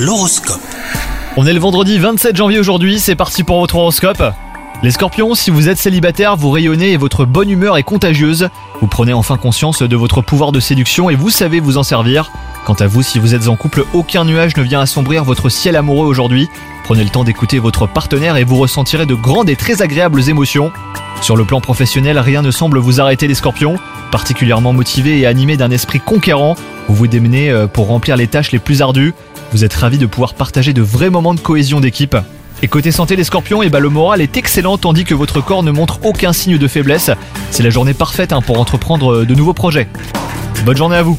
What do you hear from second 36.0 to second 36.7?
aucun signe de